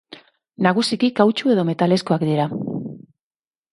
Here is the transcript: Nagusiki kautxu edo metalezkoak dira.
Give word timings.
Nagusiki 0.67 1.09
kautxu 1.21 1.53
edo 1.55 1.67
metalezkoak 1.69 2.27
dira. 2.31 2.51